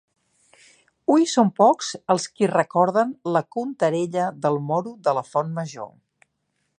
Hui 1.15 1.27
són 1.33 1.51
pocs 1.59 1.89
els 2.13 2.25
qui 2.39 2.49
recorden 2.53 3.13
la 3.37 3.45
contarella 3.57 4.27
del 4.47 4.61
moro 4.73 4.95
de 5.09 5.17
la 5.19 5.27
Font 5.33 5.55
Major. 5.61 5.93